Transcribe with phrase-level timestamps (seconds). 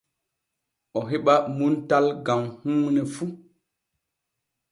[0.97, 3.25] O heɓa muntal gam huune fu.